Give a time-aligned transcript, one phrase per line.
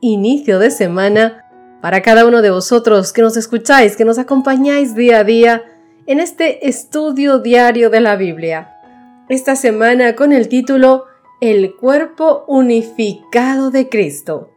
[0.00, 1.44] inicio de semana
[1.80, 5.62] para cada uno de vosotros que nos escucháis, que nos acompañáis día a día
[6.06, 8.74] en este estudio diario de la Biblia.
[9.28, 11.04] Esta semana con el título
[11.40, 14.50] El cuerpo unificado de Cristo.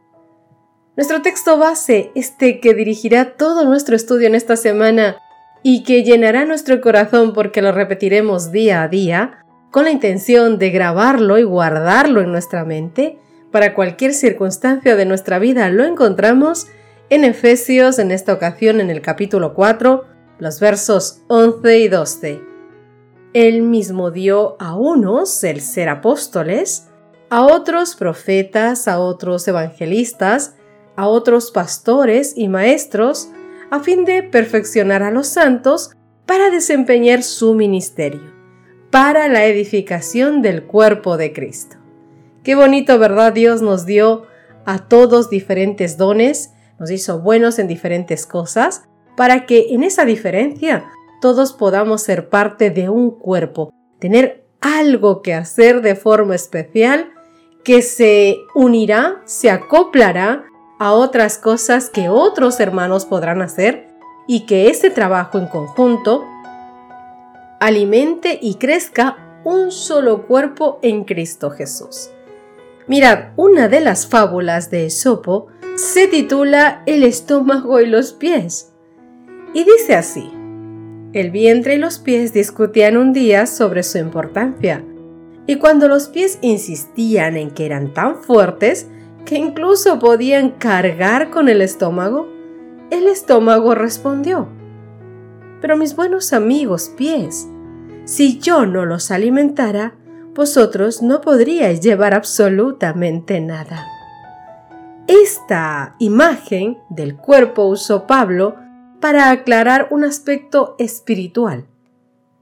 [0.96, 5.16] Nuestro texto base, este que dirigirá todo nuestro estudio en esta semana
[5.62, 10.70] y que llenará nuestro corazón porque lo repetiremos día a día, con la intención de
[10.70, 13.18] grabarlo y guardarlo en nuestra mente,
[13.52, 16.66] para cualquier circunstancia de nuestra vida lo encontramos
[17.10, 20.04] en Efesios, en esta ocasión en el capítulo 4,
[20.38, 22.40] los versos 11 y 12.
[23.34, 26.88] Él mismo dio a unos el ser apóstoles,
[27.30, 30.56] a otros profetas, a otros evangelistas,
[30.96, 33.28] a otros pastores y maestros,
[33.70, 35.92] a fin de perfeccionar a los santos
[36.26, 38.32] para desempeñar su ministerio
[38.92, 41.81] para la edificación del cuerpo de Cristo.
[42.42, 43.32] Qué bonito, ¿verdad?
[43.32, 44.26] Dios nos dio
[44.64, 48.82] a todos diferentes dones, nos hizo buenos en diferentes cosas,
[49.16, 50.90] para que en esa diferencia
[51.20, 57.12] todos podamos ser parte de un cuerpo, tener algo que hacer de forma especial
[57.62, 60.44] que se unirá, se acoplará
[60.80, 63.86] a otras cosas que otros hermanos podrán hacer
[64.26, 66.24] y que ese trabajo en conjunto
[67.60, 72.10] alimente y crezca un solo cuerpo en Cristo Jesús.
[72.92, 78.74] Mirad, una de las fábulas de Esopo se titula El estómago y los pies.
[79.54, 80.30] Y dice así,
[81.14, 84.84] el vientre y los pies discutían un día sobre su importancia,
[85.46, 88.88] y cuando los pies insistían en que eran tan fuertes
[89.24, 92.28] que incluso podían cargar con el estómago,
[92.90, 94.48] el estómago respondió,
[95.62, 97.48] Pero mis buenos amigos pies,
[98.04, 99.94] si yo no los alimentara,
[100.34, 103.86] vosotros no podríais llevar absolutamente nada.
[105.06, 108.56] Esta imagen del cuerpo usó Pablo
[109.00, 111.66] para aclarar un aspecto espiritual.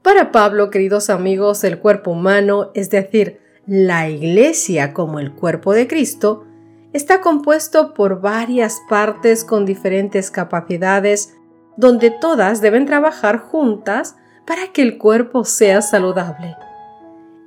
[0.03, 5.87] Para Pablo, queridos amigos, el cuerpo humano, es decir, la iglesia como el cuerpo de
[5.87, 6.45] Cristo,
[6.93, 11.35] está compuesto por varias partes con diferentes capacidades,
[11.77, 14.15] donde todas deben trabajar juntas
[14.45, 16.55] para que el cuerpo sea saludable.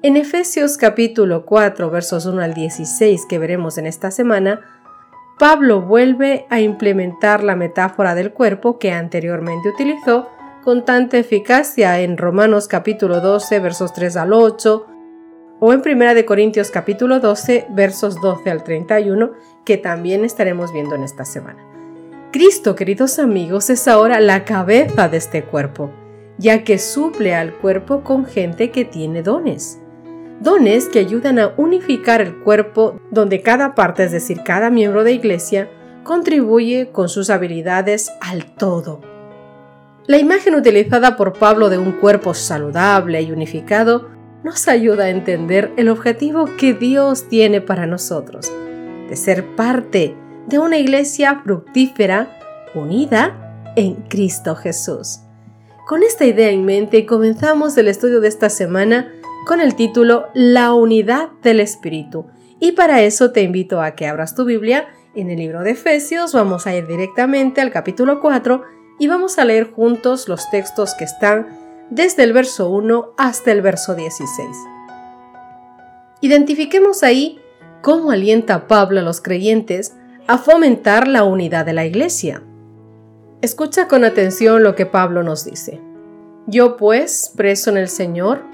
[0.04, 4.60] En Efesios capítulo 4 versos 1 al 16 que veremos en esta semana,
[5.38, 10.28] Pablo vuelve a implementar la metáfora del cuerpo que anteriormente utilizó
[10.62, 14.86] con tanta eficacia en Romanos capítulo 12 versos 3 al 8
[15.60, 19.32] o en 1 de Corintios capítulo 12 versos 12 al 31
[19.64, 21.64] que también estaremos viendo en esta semana.
[22.30, 25.90] Cristo, queridos amigos, es ahora la cabeza de este cuerpo
[26.36, 29.78] ya que suple al cuerpo con gente que tiene dones.
[30.40, 35.12] Dones que ayudan a unificar el cuerpo donde cada parte, es decir, cada miembro de
[35.12, 35.70] iglesia,
[36.02, 39.00] contribuye con sus habilidades al todo.
[40.06, 44.10] La imagen utilizada por Pablo de un cuerpo saludable y unificado
[44.42, 48.52] nos ayuda a entender el objetivo que Dios tiene para nosotros,
[49.08, 50.14] de ser parte
[50.46, 52.38] de una iglesia fructífera,
[52.74, 55.20] unida en Cristo Jesús.
[55.86, 59.10] Con esta idea en mente comenzamos el estudio de esta semana
[59.44, 62.26] con el título La unidad del Espíritu.
[62.60, 66.32] Y para eso te invito a que abras tu Biblia en el libro de Efesios,
[66.32, 68.62] vamos a ir directamente al capítulo 4
[68.98, 71.58] y vamos a leer juntos los textos que están
[71.90, 74.48] desde el verso 1 hasta el verso 16.
[76.20, 77.38] Identifiquemos ahí
[77.82, 79.94] cómo alienta Pablo a los creyentes
[80.26, 82.42] a fomentar la unidad de la iglesia.
[83.42, 85.80] Escucha con atención lo que Pablo nos dice.
[86.46, 88.53] Yo pues, preso en el Señor,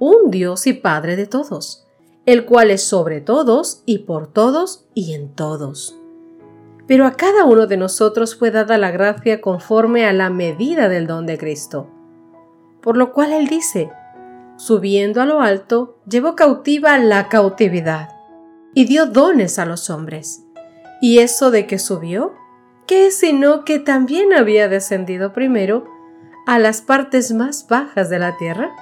[0.00, 1.86] un Dios y Padre de todos,
[2.26, 5.96] el cual es sobre todos y por todos y en todos.
[6.88, 11.06] pero a cada uno de nosotros fue dada la gracia conforme a la medida del
[11.06, 11.88] don de Cristo.
[12.80, 13.92] Por lo cual Él dice,
[14.56, 18.08] subiendo a lo alto, llevó cautiva la cautividad
[18.74, 20.44] y dio dones a los hombres.
[21.00, 22.32] ¿Y eso de que subió?
[22.88, 25.84] ¿Qué sino que también había descendido primero
[26.48, 28.74] a las partes más bajas de la tierra?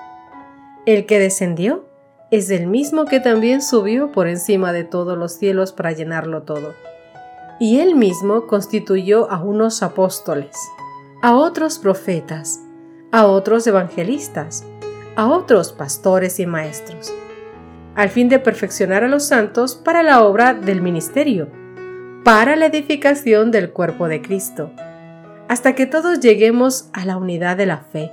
[0.86, 1.88] El que descendió
[2.30, 6.74] es el mismo que también subió por encima de todos los cielos para llenarlo todo.
[7.58, 10.56] Y él mismo constituyó a unos apóstoles,
[11.22, 12.60] a otros profetas,
[13.12, 14.64] a otros evangelistas,
[15.16, 17.12] a otros pastores y maestros,
[17.94, 21.48] al fin de perfeccionar a los santos para la obra del ministerio,
[22.24, 24.70] para la edificación del cuerpo de Cristo,
[25.48, 28.12] hasta que todos lleguemos a la unidad de la fe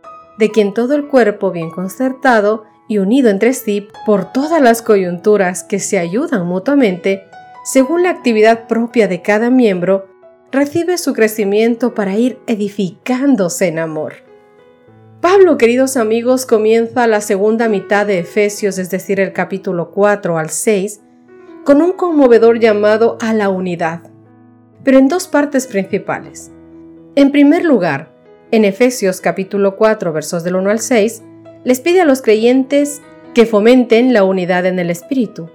[0.41, 5.63] de quien todo el cuerpo bien concertado y unido entre sí por todas las coyunturas
[5.63, 7.25] que se ayudan mutuamente,
[7.63, 10.07] según la actividad propia de cada miembro,
[10.51, 14.13] recibe su crecimiento para ir edificándose en amor.
[15.21, 20.49] Pablo, queridos amigos, comienza la segunda mitad de Efesios, es decir, el capítulo 4 al
[20.49, 21.01] 6,
[21.63, 24.01] con un conmovedor llamado a la unidad,
[24.83, 26.51] pero en dos partes principales.
[27.13, 28.10] En primer lugar,
[28.51, 31.23] en Efesios capítulo 4 versos del 1 al 6,
[31.63, 33.01] les pide a los creyentes
[33.33, 35.49] que fomenten la unidad en el Espíritu,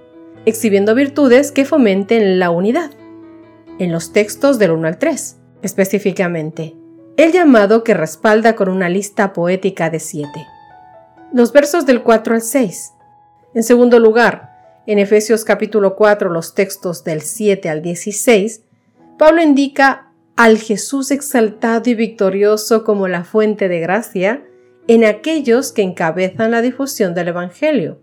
[0.45, 2.89] exhibiendo virtudes que fomenten la unidad.
[3.77, 6.75] En los textos del 1 al 3, específicamente,
[7.17, 10.47] el llamado que respalda con una lista poética de siete.
[11.31, 12.93] Los versos del 4 al 6.
[13.53, 18.63] En segundo lugar, en Efesios capítulo 4, los textos del 7 al 16,
[19.19, 20.06] Pablo indica
[20.37, 24.45] al Jesús exaltado y victorioso como la fuente de gracia
[24.87, 27.99] en aquellos que encabezan la difusión del Evangelio.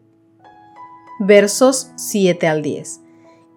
[1.21, 3.01] Versos 7 al 10.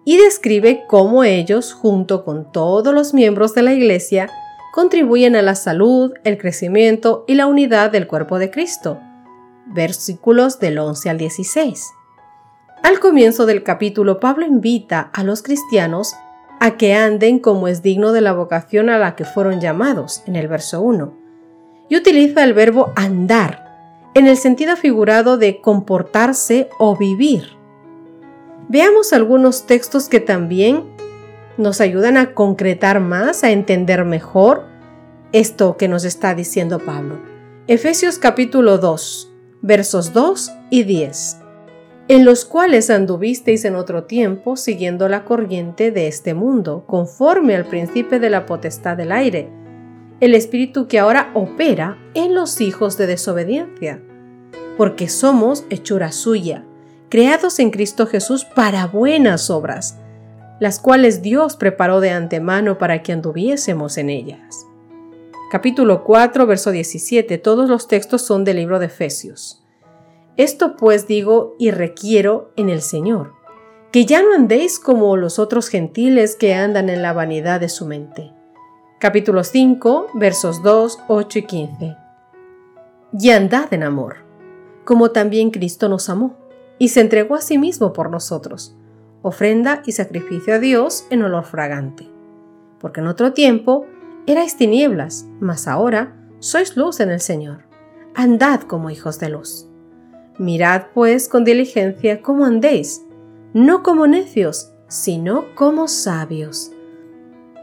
[0.04, 4.30] Y describe cómo ellos, junto con todos los miembros de la Iglesia,
[4.72, 9.00] contribuyen a la salud, el crecimiento y la unidad del cuerpo de Cristo.
[9.66, 11.84] Versículos del 11 al 16.
[12.84, 16.14] Al comienzo del capítulo, Pablo invita a los cristianos
[16.60, 20.36] a que anden como es digno de la vocación a la que fueron llamados, en
[20.36, 21.12] el verso 1.
[21.88, 27.56] Y utiliza el verbo andar, en el sentido figurado de comportarse o vivir.
[28.68, 30.84] Veamos algunos textos que también
[31.56, 34.66] nos ayudan a concretar más, a entender mejor
[35.32, 37.18] esto que nos está diciendo Pablo.
[37.66, 39.32] Efesios capítulo 2,
[39.62, 41.37] versos 2 y 10
[42.08, 47.66] en los cuales anduvisteis en otro tiempo siguiendo la corriente de este mundo, conforme al
[47.66, 49.50] principio de la potestad del aire,
[50.20, 54.02] el espíritu que ahora opera en los hijos de desobediencia,
[54.78, 56.64] porque somos hechura suya,
[57.10, 59.98] creados en Cristo Jesús para buenas obras,
[60.60, 64.66] las cuales Dios preparó de antemano para que anduviésemos en ellas.
[65.52, 67.38] Capítulo 4, verso 17.
[67.38, 69.62] Todos los textos son del libro de Efesios.
[70.38, 73.32] Esto pues digo y requiero en el Señor,
[73.90, 77.86] que ya no andéis como los otros gentiles que andan en la vanidad de su
[77.86, 78.30] mente.
[79.00, 81.96] Capítulo 5, versos 2, 8 y 15.
[83.18, 84.18] Y andad en amor,
[84.84, 86.36] como también Cristo nos amó,
[86.78, 88.76] y se entregó a sí mismo por nosotros,
[89.22, 92.08] ofrenda y sacrificio a Dios en olor fragante.
[92.78, 93.86] Porque en otro tiempo
[94.28, 97.64] erais tinieblas, mas ahora sois luz en el Señor.
[98.14, 99.67] Andad como hijos de luz.
[100.38, 103.04] Mirad pues con diligencia cómo andéis,
[103.54, 106.70] no como necios, sino como sabios.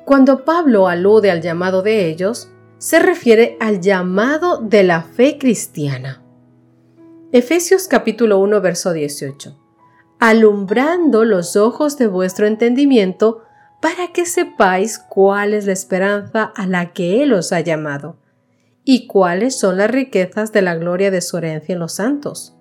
[0.04, 6.22] Cuando Pablo alude al llamado de ellos, se refiere al llamado de la fe cristiana.
[7.32, 9.58] Efesios capítulo 1 verso 18.
[10.20, 13.44] Alumbrando los ojos de vuestro entendimiento
[13.82, 18.18] para que sepáis cuál es la esperanza a la que Él os ha llamado
[18.84, 22.55] y cuáles son las riquezas de la gloria de su herencia en los santos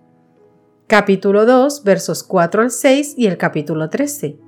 [0.87, 4.39] capítulo 2, versos 4 al 6 y el capítulo 13.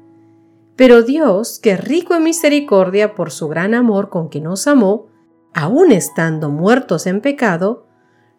[0.77, 5.09] Pero Dios, que rico en misericordia por su gran amor con que nos amó,
[5.55, 7.87] aun estando muertos en pecado,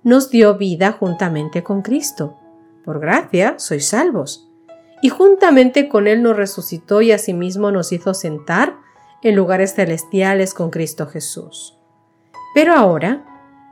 [0.04, 2.38] nos dio vida juntamente con Cristo.
[2.86, 4.48] Por gracia sois salvos.
[5.02, 8.78] Y juntamente con Él nos resucitó y asimismo nos hizo sentar
[9.24, 11.80] en lugares celestiales con Cristo Jesús.
[12.54, 13.26] Pero ahora,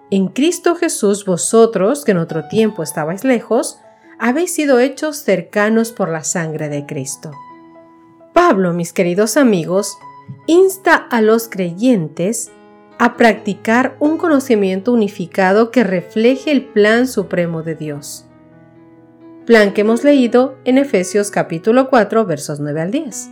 [0.09, 3.79] en Cristo Jesús vosotros, que en otro tiempo estabais lejos,
[4.19, 7.31] habéis sido hechos cercanos por la sangre de Cristo.
[8.33, 9.97] Pablo, mis queridos amigos,
[10.47, 12.51] insta a los creyentes
[12.97, 18.25] a practicar un conocimiento unificado que refleje el plan supremo de Dios.
[19.45, 23.29] Plan que hemos leído en Efesios capítulo 4 versos 9 al 10.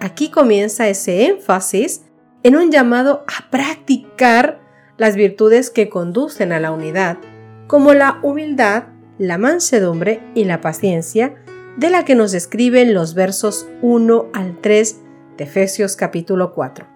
[0.00, 2.02] Aquí comienza ese énfasis
[2.42, 4.60] en un llamado a practicar
[4.96, 7.18] las virtudes que conducen a la unidad,
[7.66, 8.84] como la humildad,
[9.20, 11.34] la mansedumbre y la paciencia,
[11.76, 14.96] de la que nos describen los versos 1 al 3
[15.36, 16.86] de Efesios capítulo 4.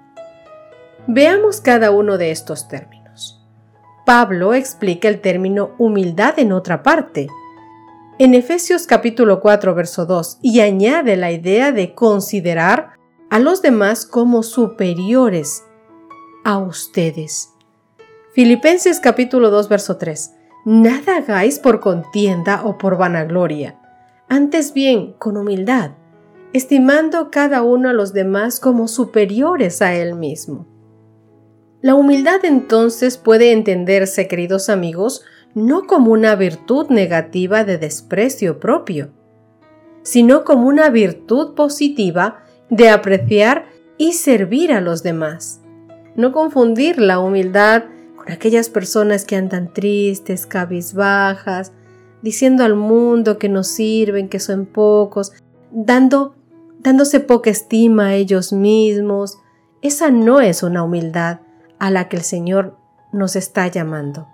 [1.06, 3.44] Veamos cada uno de estos términos.
[4.06, 7.28] Pablo explica el término humildad en otra parte,
[8.18, 12.94] en Efesios capítulo 4 verso 2, y añade la idea de considerar
[13.28, 15.62] a los demás como superiores
[16.42, 17.50] a ustedes.
[18.32, 20.30] Filipenses capítulo 2 verso 3.
[20.64, 23.78] Nada hagáis por contienda o por vanagloria,
[24.28, 25.90] antes bien con humildad,
[26.54, 30.66] estimando cada uno a los demás como superiores a él mismo.
[31.82, 35.22] La humildad entonces puede entenderse, queridos amigos,
[35.54, 39.10] no como una virtud negativa de desprecio propio,
[40.02, 43.66] sino como una virtud positiva de apreciar
[43.98, 45.60] y servir a los demás.
[46.16, 47.84] No confundir la humildad
[48.26, 51.72] aquellas personas que andan tristes, cabizbajas,
[52.22, 55.32] diciendo al mundo que no sirven, que son pocos,
[55.70, 56.34] dando,
[56.78, 59.38] dándose poca estima a ellos mismos.
[59.82, 61.40] Esa no es una humildad
[61.78, 62.76] a la que el Señor
[63.12, 64.26] nos está llamando.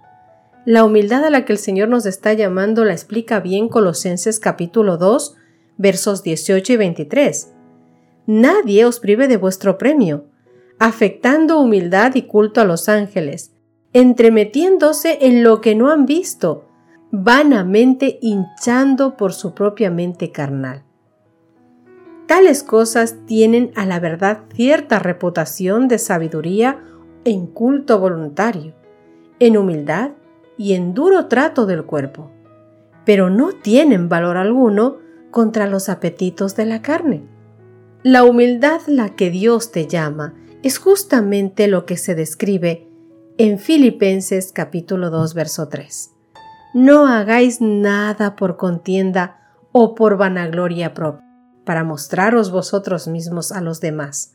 [0.64, 4.98] La humildad a la que el Señor nos está llamando la explica bien Colosenses capítulo
[4.98, 5.36] 2,
[5.78, 7.52] versos 18 y 23.
[8.26, 10.26] Nadie os prive de vuestro premio,
[10.78, 13.52] afectando humildad y culto a los ángeles,
[13.92, 16.68] entremetiéndose en lo que no han visto,
[17.10, 20.84] vanamente hinchando por su propia mente carnal.
[22.26, 26.78] Tales cosas tienen a la verdad cierta reputación de sabiduría
[27.24, 28.74] en culto voluntario,
[29.40, 30.12] en humildad
[30.56, 32.30] y en duro trato del cuerpo,
[33.04, 34.98] pero no tienen valor alguno
[35.32, 37.24] contra los apetitos de la carne.
[38.04, 42.89] La humildad la que Dios te llama es justamente lo que se describe
[43.42, 46.10] en Filipenses capítulo 2 verso 3.
[46.74, 49.38] No hagáis nada por contienda
[49.72, 51.24] o por vanagloria propia,
[51.64, 54.34] para mostraros vosotros mismos a los demás.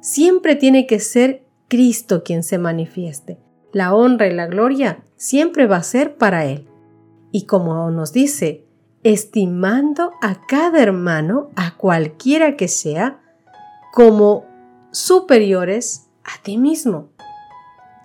[0.00, 3.40] Siempre tiene que ser Cristo quien se manifieste.
[3.72, 6.68] La honra y la gloria siempre va a ser para Él.
[7.32, 8.64] Y como nos dice,
[9.02, 13.20] estimando a cada hermano, a cualquiera que sea,
[13.92, 14.44] como
[14.92, 17.08] superiores a ti mismo.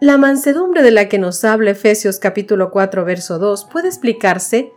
[0.02, 4.72] La mansedumbre de la que nos habla Efesios capítulo 4 verso 2 puede explicarse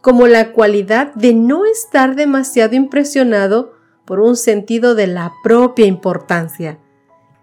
[0.00, 3.72] como la cualidad de no estar demasiado impresionado
[4.04, 6.78] por un sentido de la propia importancia,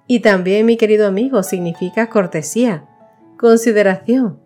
[0.08, 2.86] y también, mi querido amigo, significa cortesía,
[3.38, 4.40] consideración,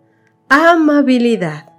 [0.48, 1.72] amabilidad.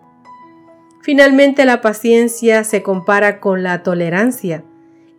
[1.01, 4.63] Finalmente, la paciencia se compara con la tolerancia,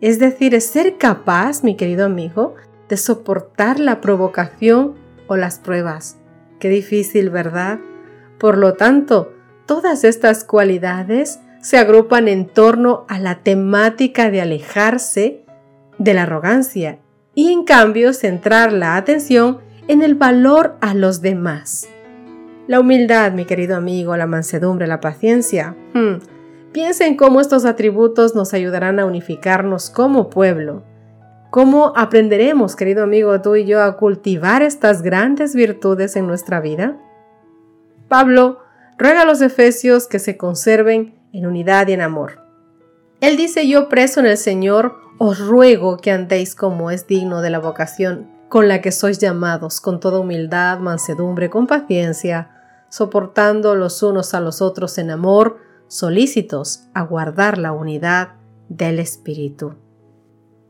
[0.01, 2.55] es decir, ser capaz, mi querido amigo,
[2.89, 6.17] de soportar la provocación o las pruebas.
[6.59, 7.79] Qué difícil, ¿verdad?
[8.37, 9.33] Por lo tanto,
[9.65, 15.45] todas estas cualidades se agrupan en torno a la temática de alejarse
[15.97, 16.99] de la arrogancia
[17.35, 21.87] y en cambio centrar la atención en el valor a los demás.
[22.67, 25.75] La humildad, mi querido amigo, la mansedumbre, la paciencia.
[25.93, 26.19] Hmm.
[26.71, 30.83] Piensa en cómo estos atributos nos ayudarán a unificarnos como pueblo.
[31.53, 36.97] ¿Cómo aprenderemos, querido amigo, tú y yo, a cultivar estas grandes virtudes en nuestra vida?
[38.07, 38.57] Pablo
[38.97, 42.39] ruega a los efesios que se conserven en unidad y en amor.
[43.21, 47.51] Él dice, yo preso en el Señor, os ruego que andéis como es digno de
[47.51, 52.49] la vocación con la que sois llamados, con toda humildad, mansedumbre, con paciencia,
[52.89, 55.57] soportando los unos a los otros en amor,
[55.87, 58.29] solícitos a guardar la unidad
[58.69, 59.75] del Espíritu.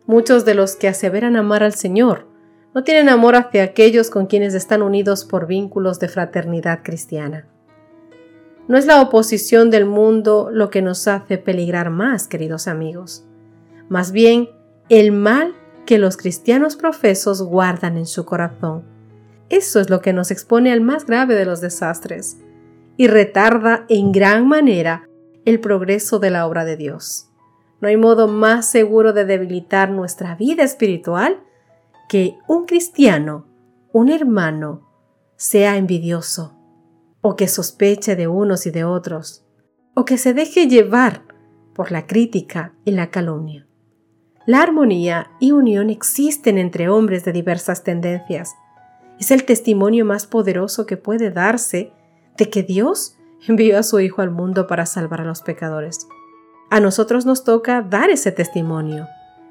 [0.05, 2.27] Muchos de los que aseveran amar al Señor
[2.73, 7.47] no tienen amor hacia aquellos con quienes están unidos por vínculos de fraternidad cristiana.
[8.67, 13.25] No es la oposición del mundo lo que nos hace peligrar más, queridos amigos
[13.89, 14.49] más bien
[14.89, 15.53] el mal
[15.85, 18.83] que los cristianos profesos guardan en su corazón.
[19.49, 22.37] Eso es lo que nos expone al más grave de los desastres
[22.97, 25.07] y retarda en gran manera
[25.45, 27.29] el progreso de la obra de Dios.
[27.83, 31.43] No hay modo más seguro de debilitar nuestra vida espiritual
[32.07, 33.45] que un cristiano,
[33.91, 34.89] un hermano,
[35.35, 36.57] sea envidioso,
[37.19, 39.45] o que sospeche de unos y de otros,
[39.95, 41.23] o que se deje llevar
[41.73, 43.67] por la crítica y la calumnia.
[44.45, 48.55] La armonía y unión existen entre hombres de diversas tendencias.
[49.19, 51.91] Es el testimonio más poderoso que puede darse
[52.37, 56.07] de que Dios envió a su Hijo al mundo para salvar a los pecadores.
[56.73, 59.07] A nosotros nos toca dar ese testimonio,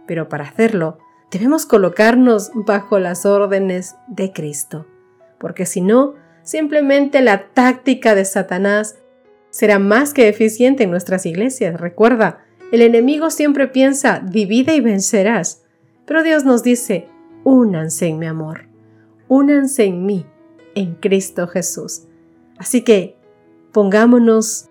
[0.08, 0.98] pero para hacerlo
[1.30, 4.88] debemos colocarnos bajo las órdenes de Cristo,
[5.38, 8.96] porque si no, simplemente la táctica de Satanás
[9.50, 11.80] será más que eficiente en nuestras iglesias.
[11.80, 12.40] Recuerda,
[12.72, 15.62] el enemigo siempre piensa, divide y vencerás,
[16.04, 17.06] pero Dios nos dice,
[17.44, 18.66] únanse en mi amor,
[19.28, 20.26] únanse en mí,
[20.74, 22.02] en Cristo Jesús.
[22.58, 23.14] Así que
[23.70, 24.70] pongámonos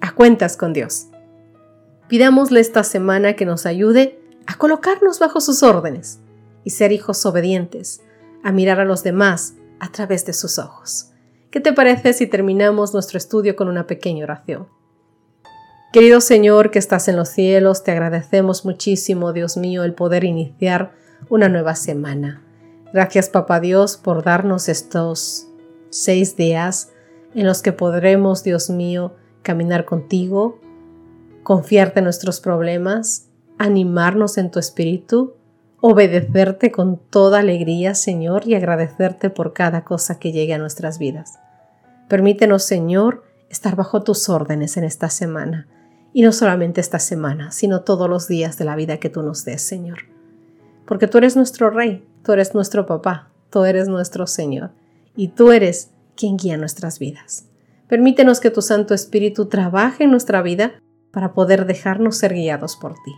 [0.00, 1.11] a cuentas con Dios.
[2.12, 6.20] Pidámosle esta semana que nos ayude a colocarnos bajo sus órdenes
[6.62, 8.02] y ser hijos obedientes,
[8.42, 11.12] a mirar a los demás a través de sus ojos.
[11.50, 14.68] ¿Qué te parece si terminamos nuestro estudio con una pequeña oración?
[15.90, 20.92] Querido Señor que estás en los cielos, te agradecemos muchísimo, Dios mío, el poder iniciar
[21.30, 22.42] una nueva semana.
[22.92, 25.46] Gracias, Papá Dios, por darnos estos
[25.88, 26.92] seis días
[27.34, 30.60] en los que podremos, Dios mío, caminar contigo,
[31.42, 35.34] confiarte en nuestros problemas, animarnos en tu espíritu,
[35.80, 41.38] obedecerte con toda alegría, Señor, y agradecerte por cada cosa que llegue a nuestras vidas.
[42.08, 45.66] Permítenos, Señor, estar bajo tus órdenes en esta semana,
[46.12, 49.44] y no solamente esta semana, sino todos los días de la vida que tú nos
[49.44, 49.98] des, Señor.
[50.86, 54.70] Porque tú eres nuestro Rey, tú eres nuestro Papá, tú eres nuestro Señor,
[55.16, 57.46] y tú eres quien guía nuestras vidas.
[57.88, 60.74] Permítenos que tu Santo Espíritu trabaje en nuestra vida
[61.12, 63.14] para poder dejarnos ser guiados por ti.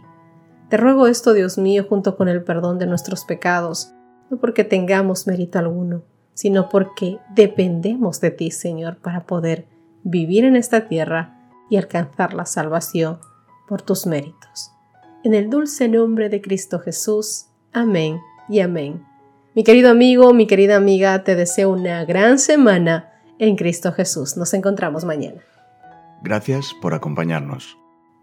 [0.69, 3.93] Te ruego esto, Dios mío, junto con el perdón de nuestros pecados,
[4.31, 6.03] no porque tengamos mérito alguno,
[6.35, 9.67] sino porque dependemos de ti, Señor, para poder
[10.03, 11.39] vivir en esta tierra
[11.71, 13.19] y alcanzar la salvación
[13.69, 14.73] por tus méritos.
[15.23, 17.47] En el dulce nombre de Cristo Jesús.
[17.73, 19.05] Amén y amén.
[19.55, 24.37] Mi querido amigo, mi querida amiga, te deseo una gran semana en Cristo Jesús.
[24.37, 25.41] Nos encontramos mañana.
[26.23, 27.79] Gracias por acompañarnos.